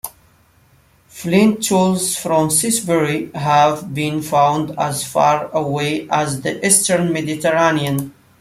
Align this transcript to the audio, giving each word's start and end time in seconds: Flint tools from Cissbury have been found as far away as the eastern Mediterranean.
Flint 1.09 1.61
tools 1.61 2.15
from 2.15 2.49
Cissbury 2.49 3.31
have 3.35 3.93
been 3.93 4.23
found 4.23 4.71
as 4.79 5.03
far 5.03 5.51
away 5.51 6.07
as 6.09 6.41
the 6.41 6.65
eastern 6.65 7.13
Mediterranean. 7.13 8.11